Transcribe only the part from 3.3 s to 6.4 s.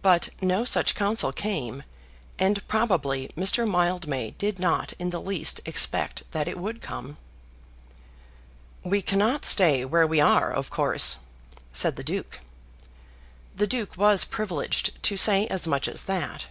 Mr. Mildmay did not in the least expect